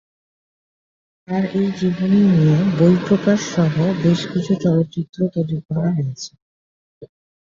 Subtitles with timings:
[1.27, 3.73] তার এই জীবনী নিয়ে বই প্রকাশ সহ
[4.03, 6.31] বেশ কিছু চলচ্চিত্র তৈরি করা হয়েছে।